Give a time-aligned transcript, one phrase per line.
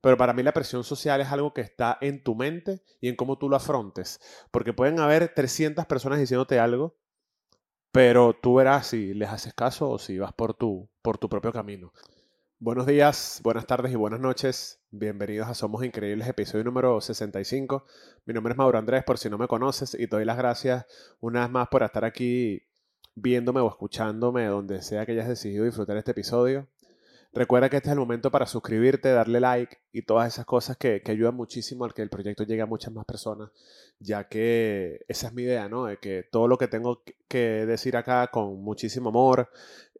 [0.00, 3.16] Pero para mí la presión social es algo que está en tu mente y en
[3.16, 4.20] cómo tú lo afrontes.
[4.50, 6.96] Porque pueden haber 300 personas diciéndote algo,
[7.92, 11.52] pero tú verás si les haces caso o si vas por tu, por tu propio
[11.52, 11.92] camino.
[12.62, 14.82] Buenos días, buenas tardes y buenas noches.
[14.90, 17.86] Bienvenidos a Somos Increíbles, episodio número 65.
[18.26, 20.84] Mi nombre es Mauro Andrés, por si no me conoces, y te doy las gracias
[21.20, 22.62] una vez más por estar aquí
[23.14, 26.68] viéndome o escuchándome donde sea que hayas decidido disfrutar este episodio.
[27.32, 31.00] Recuerda que este es el momento para suscribirte, darle like y todas esas cosas que,
[31.06, 33.50] ayudan muchísimo al que el proyecto llegue a muchas más personas,
[34.00, 35.84] ya que esa es mi idea, ¿no?
[35.84, 39.48] De que todo lo que tengo que decir acá con muchísimo amor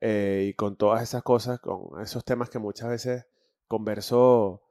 [0.01, 3.27] eh, y con todas esas cosas, con esos temas que muchas veces
[3.69, 4.63] converso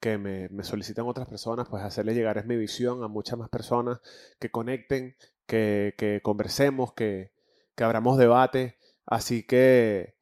[0.00, 4.00] que me, solicitan otras personas, pues hacerle llegar es mi visión a muchas más personas,
[4.38, 7.32] que conecten, que, que conversemos, que,
[7.74, 8.78] que abramos debate.
[9.04, 10.16] Así que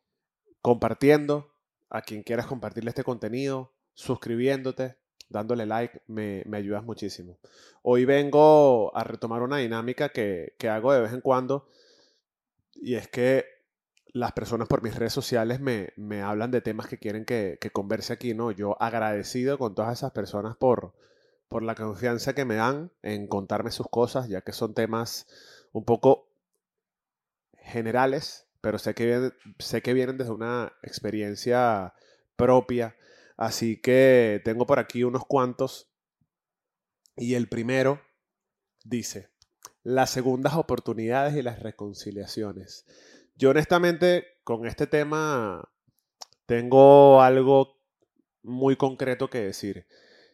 [0.60, 1.53] compartiendo,
[1.90, 4.96] a quien quieras compartirle este contenido, suscribiéndote,
[5.28, 7.38] dándole like, me, ayudas muchísimo.
[7.82, 11.68] Hoy vengo a retomar una dinámica que, hago de vez en cuando
[12.74, 13.44] y es que
[14.12, 18.34] las personas por mis redes sociales me, hablan de temas que quieren que, converse aquí,
[18.34, 18.50] ¿no?
[18.50, 20.94] Yo agradecido con todas esas personas por,
[21.48, 25.26] por la confianza que me dan en contarme sus cosas, ya que son temas
[25.72, 26.28] un poco
[27.58, 31.92] generales, pero sé que, sé que vienen desde una experiencia
[32.34, 32.96] propia.
[33.36, 35.92] Así que tengo por aquí unos cuantos.
[37.14, 38.00] Y el primero
[38.82, 39.28] dice,
[39.82, 42.86] las segundas oportunidades y las reconciliaciones.
[43.36, 45.68] Yo honestamente con este tema
[46.46, 47.82] tengo algo
[48.42, 49.86] muy concreto que decir.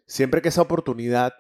[0.07, 1.35] Siempre que esa oportunidad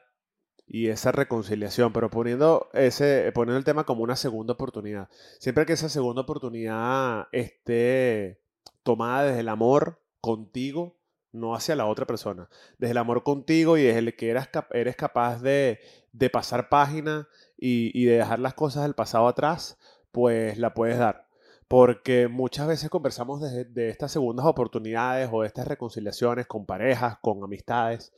[0.72, 5.08] y esa reconciliación, pero poniendo, ese, poniendo el tema como una segunda oportunidad.
[5.40, 8.40] Siempre que esa segunda oportunidad esté
[8.84, 10.96] tomada desde el amor contigo,
[11.32, 12.48] no hacia la otra persona,
[12.78, 15.80] desde el amor contigo y desde el que eres, eres capaz de,
[16.12, 19.76] de pasar página y, y de dejar las cosas del pasado atrás,
[20.12, 21.28] pues la puedes dar
[21.66, 27.18] porque muchas veces conversamos de, de, estas segundas oportunidades o de estas reconciliaciones con parejas,
[27.22, 28.12] con amistades,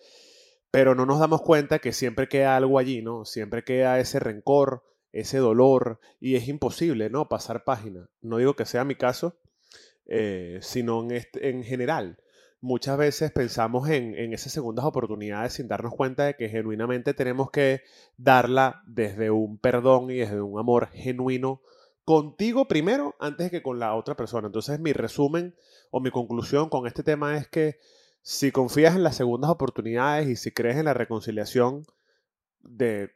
[0.72, 3.26] pero no nos damos cuenta que siempre queda algo allí, ¿no?
[3.26, 7.28] Siempre queda ese rencor, ese dolor, y es imposible, ¿no?
[7.28, 8.08] Pasar página.
[8.22, 9.36] No digo que sea mi caso,
[10.06, 12.16] eh, sino en, este, en general.
[12.62, 17.50] Muchas veces pensamos en, en esas segundas oportunidades sin darnos cuenta de que genuinamente tenemos
[17.50, 17.82] que
[18.16, 21.60] darla desde un perdón y desde un amor genuino
[22.06, 24.46] contigo primero antes que con la otra persona.
[24.46, 25.54] Entonces mi resumen
[25.90, 27.78] o mi conclusión con este tema es que
[28.22, 31.84] si confías en las segundas oportunidades y si crees en la reconciliación
[32.60, 33.10] de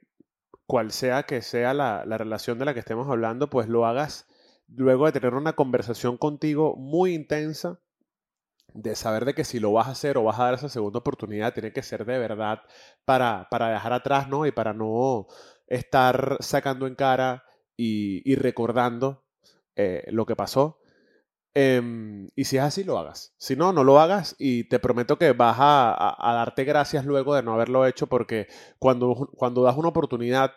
[0.67, 4.27] cual sea que sea la, relación de la que estemos hablando, pues lo hagas
[4.69, 7.81] luego de tener una conversación contigo muy intensa,
[8.75, 10.99] de saber de que si lo vas a hacer o vas a dar esa segunda
[10.99, 12.63] oportunidad, tiene que ser de verdad
[13.05, 14.45] para, para dejar atrás, ¿no?
[14.45, 15.29] Y para no
[15.69, 17.45] estar sacando en cara
[17.77, 19.25] y, recordando
[19.77, 20.81] eh, lo que pasó.
[21.59, 23.33] Em, y si es así, lo hagas.
[23.39, 27.43] Si no, no lo hagas y te prometo que vas a, darte gracias luego de
[27.43, 28.47] no haberlo hecho porque
[28.79, 30.53] cuando, cuando das una oportunidad,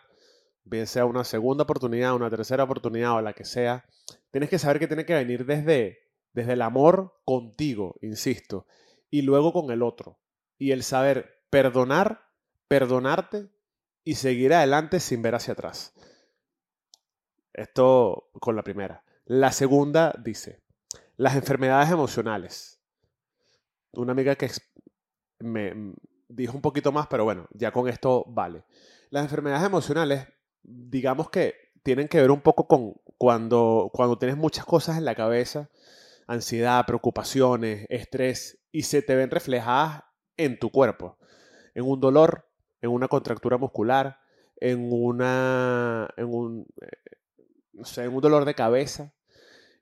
[0.62, 3.86] bien sea una segunda oportunidad, una tercera oportunidad o la que sea,
[4.30, 6.00] tienes que saber que tiene que venir desde,
[6.34, 8.66] desde el amor contigo, insisto,
[9.08, 10.18] y luego con el otro.
[10.58, 12.26] Y el saber perdonar,
[12.68, 13.48] perdonarte
[14.04, 15.94] y seguir adelante sin ver hacia atrás.
[17.54, 19.02] Esto con la primera.
[19.24, 20.60] La segunda dice,
[21.20, 22.80] las enfermedades emocionales.
[23.92, 24.50] Una amiga que
[25.40, 25.92] me
[26.28, 28.64] dijo un poquito más, pero bueno, ya con esto vale.
[29.10, 30.26] Las enfermedades emocionales,
[30.62, 35.14] digamos que tienen que ver un poco con cuando, cuando tienes muchas cosas en la
[35.14, 35.68] cabeza,
[36.26, 40.04] ansiedad, preocupaciones, estrés, y se te ven reflejadas
[40.38, 41.18] en tu cuerpo,
[41.74, 42.48] en un dolor,
[42.80, 44.20] en una contractura muscular,
[44.56, 47.16] en una, en un, eh,
[47.74, 49.12] no sé, en un dolor de cabeza,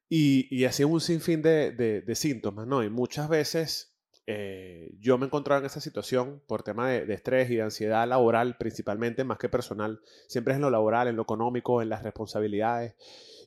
[0.09, 2.83] y, y así un sinfín de, de, síntomas, ¿no?
[2.83, 3.95] Y muchas veces
[4.27, 8.57] eh, yo me encontraba en esa situación por tema de, estrés y de ansiedad laboral,
[8.59, 10.01] principalmente, más que personal.
[10.27, 12.95] Siempre es en lo laboral, en lo económico, en las responsabilidades.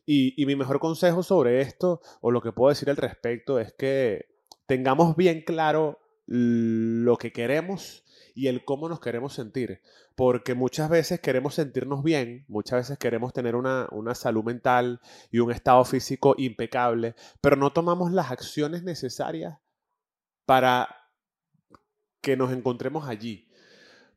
[0.06, 3.74] Y, y mi mejor consejo sobre esto, o lo que puedo decir al respecto, es
[3.74, 4.28] que
[4.68, 9.81] tengamos bien claro lo que queremos y el cómo nos queremos sentir.
[10.16, 15.01] Porque muchas veces queremos sentirnos bien, muchas veces queremos tener una, salud mental
[15.31, 19.57] y un estado físico impecable, pero no tomamos las acciones necesarias
[20.45, 20.95] para
[22.22, 23.48] que nos encontremos allí.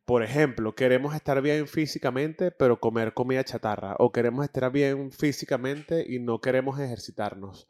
[0.05, 3.95] Por ejemplo, queremos estar bien físicamente, pero comer comida chatarra.
[3.97, 7.67] O queremos estar bien físicamente y no queremos ejercitarnos.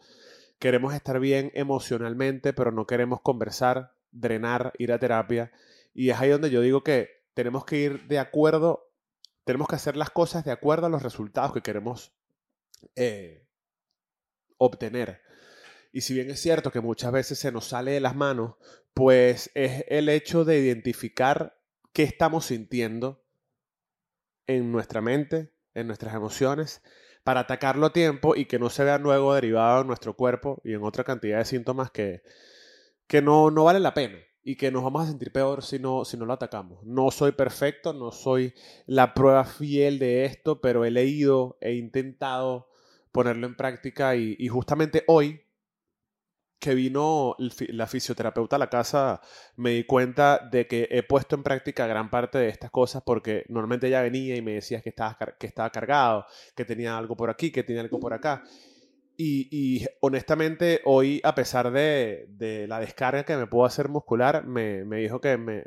[0.60, 5.52] Queremos estar bien emocionalmente, pero no queremos conversar, drenar, ir a terapia
[5.96, 8.92] Y es ahí donde yo digo que tenemos que ir de acuerdo,
[9.46, 12.14] tenemos que hacer las cosas de acuerdo a los resultados que queremos
[12.96, 13.48] eh,
[14.58, 15.22] obtener.
[15.94, 18.56] Y si bien es cierto que muchas veces se nos sale de las manos,
[18.94, 21.58] pues es el hecho de identificar
[21.94, 23.24] qué estamos sintiendo
[24.48, 26.84] en nuestra mente, en nuestras emociones,
[27.24, 30.74] para atacarlo a tiempo y que no se vea luego derivado en nuestro cuerpo y
[30.74, 32.22] en otra cantidad de síntomas que,
[33.08, 36.06] que no, no vale la pena y que nos vamos a sentir peor si no,
[36.06, 36.84] si no lo atacamos.
[36.84, 38.54] No soy perfecto, no soy
[38.86, 42.70] la prueba fiel de esto, pero he leído, he intentado
[43.12, 45.42] ponerlo en práctica y, justamente hoy
[46.60, 49.20] que vino la fisioterapeuta a la casa,
[49.56, 53.46] me di cuenta de que he puesto en práctica gran parte de estas cosas porque
[53.50, 56.26] normalmente ella venía y me decía que estaba, que estaba cargado,
[56.56, 58.44] que tenía algo por aquí, que tenía algo por acá.
[59.18, 65.22] Y, honestamente, hoy, a pesar de, la descarga que me puedo hacer muscular, me, dijo
[65.22, 65.64] que me,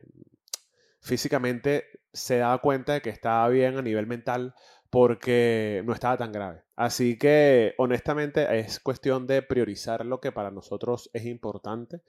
[1.00, 4.54] físicamente se daba cuenta de que estaba bien a nivel mental
[4.90, 6.64] porque no estaba tan grave.
[6.76, 12.02] Así que, honestamente, es cuestión de priorizar lo que para nosotros es importante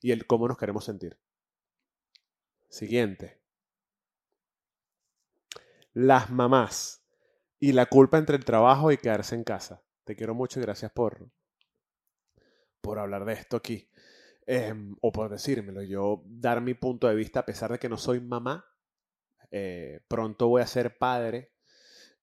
[0.00, 1.18] y el cómo nos queremos sentir.
[2.68, 3.40] Siguiente.
[5.92, 7.04] Las mamás
[7.60, 9.83] y la culpa entre el trabajo y quedarse en casa.
[10.04, 11.30] Te quiero mucho y gracias por,
[12.80, 13.88] por hablar de esto aquí.
[14.46, 15.82] Em, o por decírmelo.
[15.82, 18.66] Yo dar mi punto de vista, a pesar de que no soy mamá,
[19.50, 21.52] eh, pronto voy a ser padre.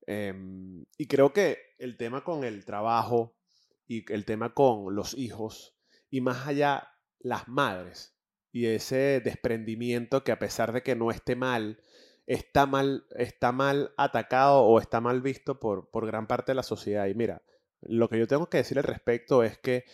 [0.06, 3.36] Em, y creo que el tema con el trabajo
[3.88, 5.76] y el tema con los hijos,
[6.10, 6.90] y más allá
[7.20, 8.16] las madres,
[8.52, 11.82] y ese desprendimiento que a pesar de que no esté mal,
[12.28, 16.64] está mal, está mal atacado o está mal visto por, por gran parte de la
[16.64, 17.08] sociedad.
[17.08, 17.42] Y mira,
[17.82, 19.86] lo que yo tengo que decir al respecto es que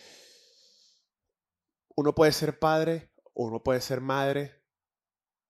[1.96, 4.54] uno puede ser padre, uno puede ser madre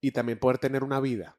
[0.01, 1.37] y también poder tener una vida,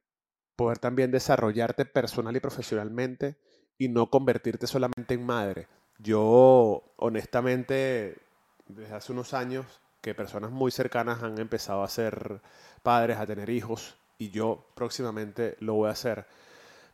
[0.56, 3.38] poder también desarrollarte personal y profesionalmente
[3.78, 5.68] y no convertirte solamente en madre.
[5.98, 8.18] Yo, honestamente,
[8.68, 9.66] desde hace unos años
[10.02, 12.42] que personas muy cercanas han empezado a ser
[12.84, 16.28] padres, a tener hijos, y yo próximamente lo voy a hacer,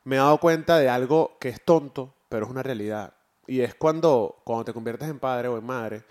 [0.04, 3.16] me he dado cuenta de algo que es tonto, pero es una realidad.
[3.47, 6.03] Y es cuando, cuando te conviertes en padre o en madre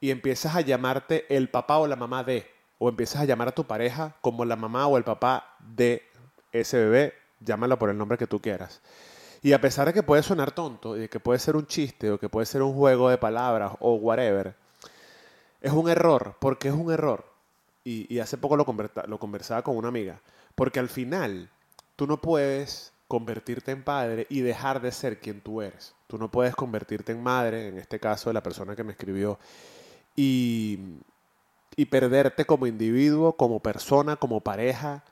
[0.00, 2.46] y empiezas a llamarte el papá o la mamá de,
[2.78, 6.02] o empiezas a llamar a tu pareja como la mamá o el papá de
[6.52, 8.80] ese bebé, llámalo por el nombre que tú quieras.
[9.42, 12.10] Y a pesar de que puede sonar tonto, y de que puede ser un chiste,
[12.10, 14.54] o que puede ser un juego de palabras, o whatever,
[15.60, 17.24] es un error, porque es un error.
[17.84, 18.64] Y, hace poco lo,
[19.08, 20.20] lo conversaba con una amiga,
[20.54, 21.50] porque al final
[21.96, 25.94] tú no puedes convertirte en padre y dejar de ser quien tú eres.
[26.12, 29.38] Tú no puedes convertirte en madre, en este caso de la persona que me escribió,
[30.14, 30.78] y,
[31.74, 35.04] y perderte como individuo, como persona, como pareja,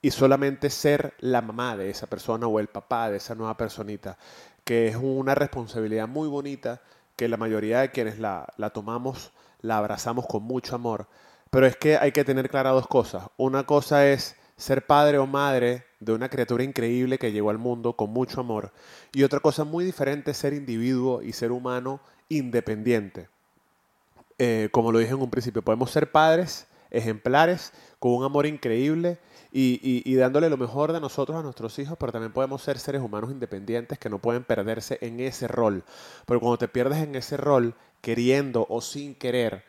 [0.00, 4.16] y solamente ser la mamá de esa persona o el papá de esa nueva personita,
[4.64, 6.80] que es una responsabilidad muy bonita
[7.14, 9.30] que la mayoría de quienes la, la tomamos
[9.60, 11.06] la abrazamos con mucho amor.
[11.50, 13.24] Pero es que hay que tener claras dos cosas.
[13.36, 17.94] Una cosa es ser padre o madre de una criatura increíble que llegó al mundo
[17.94, 18.72] con mucho amor.
[19.12, 23.28] Y otra cosa muy diferente es ser individuo y ser humano independiente.
[24.38, 29.18] Eh, como lo dije en un principio, podemos ser padres ejemplares con un amor increíble
[29.52, 33.02] y, y, dándole lo mejor de nosotros a nuestros hijos, pero también podemos ser seres
[33.02, 35.84] humanos independientes que no pueden perderse en ese rol.
[36.24, 39.64] Porque cuando te pierdes en ese rol, queriendo o sin querer,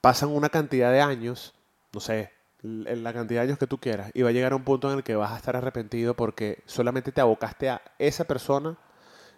[0.00, 1.54] pasan una cantidad de años,
[1.92, 2.30] no sé,
[2.62, 4.98] la cantidad de años que tú quieras y va a llegar a un punto en
[4.98, 8.76] el que vas a estar arrepentido porque solamente te abocaste a esa persona,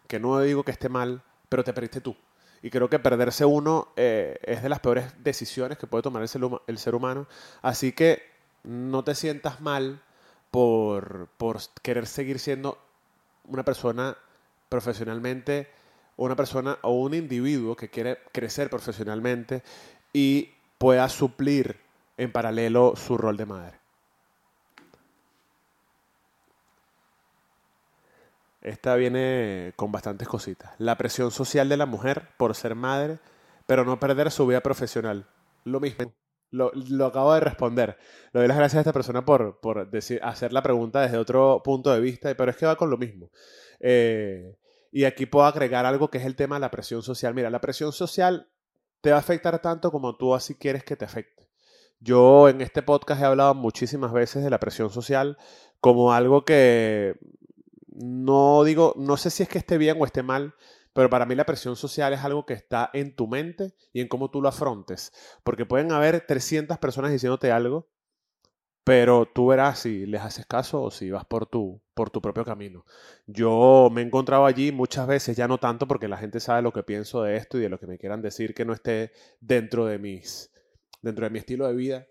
[0.06, 2.14] que no digo que esté mal, pero te perdiste tú.
[2.62, 6.28] Y creo que perderse uno eh, es de las peores decisiones que puede tomar el
[6.28, 7.26] ser, el ser, humano.
[7.60, 8.22] Así que
[8.62, 10.00] no te sientas mal
[10.50, 12.78] por, por querer seguir siendo
[13.46, 14.16] una persona
[14.70, 15.68] profesionalmente,
[16.16, 19.62] una persona o un individuo que quiere crecer profesionalmente
[20.12, 21.83] y pueda suplir
[22.16, 23.80] en paralelo su rol de madre.
[28.64, 30.72] Esta viene con bastantes cositas.
[30.78, 33.18] La presión social de la mujer por ser madre,
[33.66, 35.26] pero no perder su vida profesional.
[35.64, 36.14] Lo mismo.
[36.50, 36.72] Lo,
[37.04, 37.98] acabo de responder.
[38.32, 41.62] Le doy las gracias a esta persona por, por decir, hacer la pregunta desde otro
[41.62, 43.30] punto de vista, pero es que va con lo mismo.
[43.80, 44.56] Eh,
[44.92, 47.34] y aquí puedo agregar algo que es el tema de la presión social.
[47.34, 48.48] Mira, la presión social
[49.00, 51.43] te va a afectar tanto como tú así quieres que te afecte.
[52.00, 55.38] Yo en este podcast he hablado muchísimas veces de la presión social
[55.80, 57.16] como algo que
[57.88, 60.54] no digo, no sé si es que esté bien o esté mal,
[60.92, 64.08] pero para mí la presión social es algo que está en tu mente y en
[64.08, 65.12] cómo tú lo afrontes.
[65.42, 67.88] Porque pueden haber 300 personas diciéndote algo
[68.84, 72.44] pero tú verás si les haces caso o si vas por tu, por tu propio
[72.44, 72.84] camino.
[73.26, 76.72] Yo me he encontrado allí muchas veces, ya no tanto porque la gente sabe lo
[76.72, 79.86] que pienso de esto y de lo que me quieran decir que no esté dentro
[79.86, 80.52] de, mis,
[81.04, 82.06] dentro de mi estilo de vida.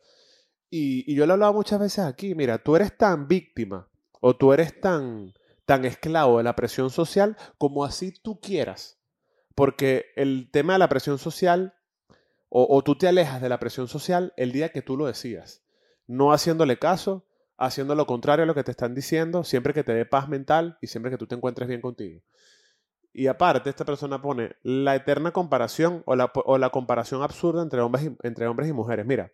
[0.69, 3.89] Y, yo lo he hablado muchas veces aquí, mira, tú eres tan víctima
[4.21, 5.33] o tú eres tan,
[5.65, 8.99] tan esclavo de la presión social como así tú quieras.
[9.55, 11.75] Porque el tema de la presión social,
[12.49, 15.63] o, tú te alejas de la presión social el día que tú lo decidas
[16.07, 17.25] no haciéndole caso,
[17.57, 20.77] haciendo lo contrario a lo que te están diciendo, siempre que te dé paz mental
[20.81, 22.21] y siempre que tú te encuentres bien contigo.
[23.13, 27.79] Y aparte, esta persona pone la eterna comparación o la, o la comparación absurda entre
[27.81, 29.05] hombres, y, entre hombres y mujeres.
[29.05, 29.31] Mira,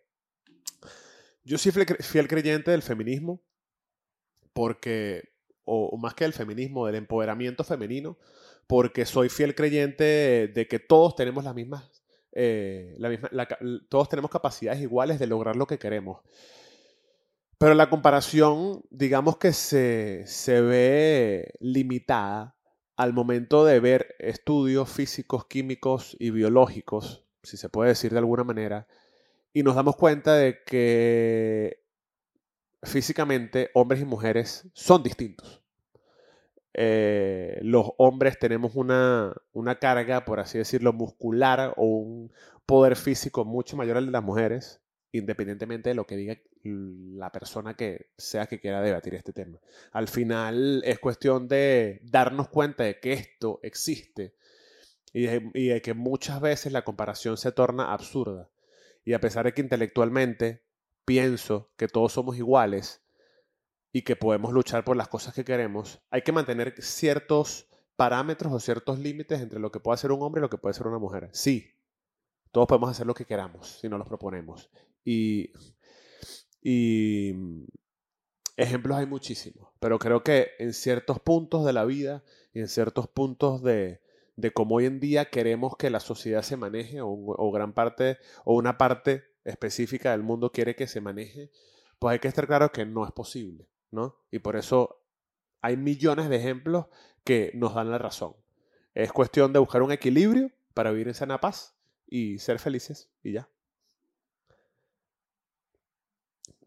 [1.44, 3.42] yo soy fiel creyente del feminismo
[4.52, 5.30] porque,
[5.64, 8.18] o, más que del feminismo, del empoderamiento femenino,
[8.66, 13.30] porque soy fiel creyente de que todos tenemos las mismas, eh, la misma
[13.88, 16.20] todos tenemos capacidades iguales de lograr lo que queremos.
[17.56, 22.59] Pero la comparación, digamos que se, se ve limitada
[23.00, 28.44] al momento de ver estudios físicos, químicos y biológicos, si se puede decir de alguna
[28.44, 28.86] manera,
[29.54, 31.82] y nos damos cuenta de que
[32.82, 35.62] físicamente hombres y mujeres son distintos.
[36.74, 42.30] Eh, los hombres tenemos una, una, carga, por así decirlo, muscular o un
[42.66, 47.74] poder físico mucho mayor al de las mujeres, independientemente de lo que diga la persona
[47.74, 49.58] que sea que quiera debatir este tema.
[49.92, 54.34] Al final es cuestión de darnos cuenta de que esto existe
[55.12, 58.48] y de, que muchas veces la comparación se torna absurda.
[59.04, 60.62] Y a pesar de que intelectualmente
[61.04, 63.02] pienso que todos somos iguales
[63.92, 68.60] y que podemos luchar por las cosas que queremos, hay que mantener ciertos parámetros o
[68.60, 70.98] ciertos límites entre lo que puede hacer un hombre y lo que puede ser una
[70.98, 71.28] mujer.
[71.32, 71.74] Sí,
[72.52, 74.70] todos podemos hacer lo que queramos si nos los proponemos.
[75.04, 75.52] Y
[76.62, 77.64] y mm,
[78.56, 83.08] ejemplos hay muchísimos, pero creo que en ciertos puntos de la vida y en ciertos
[83.08, 84.00] puntos de,
[84.40, 88.54] de cómo hoy en día queremos que la sociedad se maneje o, gran parte o
[88.54, 91.50] una parte específica del mundo quiere que se maneje,
[91.98, 94.16] pues hay que estar claro que no es posible, ¿no?
[94.30, 95.02] Y por eso
[95.60, 96.86] hay millones de ejemplos
[97.24, 98.34] que nos dan la razón.
[98.94, 101.76] Es cuestión de buscar un equilibrio para vivir en sana paz
[102.06, 103.48] y ser felices y ya.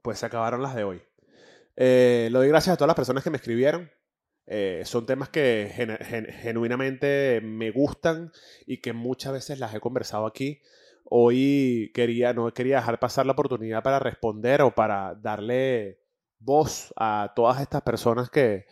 [0.03, 1.01] Pues se acabaron las de hoy.
[1.75, 3.89] Eh, lo doy gracias a todas las personas que me escribieron.
[4.45, 5.71] Eh, son temas que
[6.41, 8.31] genuinamente me gustan
[8.67, 10.61] y que muchas veces las he conversado aquí.
[11.05, 15.99] Hoy quería, no quería dejar pasar la oportunidad para responder o para darle
[16.39, 18.65] voz a todas estas personas que,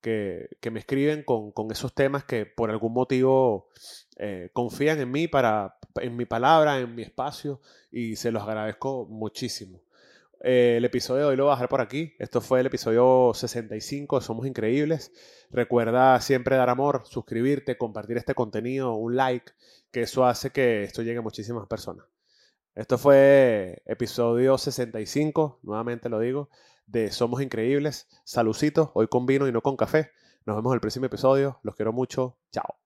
[0.00, 3.68] que, me escriben con, con, esos temas que por algún motivo
[4.16, 7.60] eh, confían en mí, para, en mi palabra, en mi espacio
[7.92, 9.80] y se los agradezco muchísimo.
[10.44, 12.14] Eh, el episodio de hoy lo voy a dejar por aquí.
[12.18, 15.12] Esto fue el episodio 65 Somos Increíbles.
[15.50, 19.52] Recuerda siempre dar amor, suscribirte, compartir este contenido, un like,
[19.92, 22.06] que eso hace que esto llegue a muchísimas personas.
[22.74, 26.48] Esto fue episodio 65, nuevamente lo digo,
[26.86, 28.08] de Somos Increíbles.
[28.24, 30.10] Salucitos, hoy con vino y no con café.
[30.44, 31.60] Nos vemos en el próximo episodio.
[31.62, 32.36] Los quiero mucho.
[32.50, 32.81] Chao.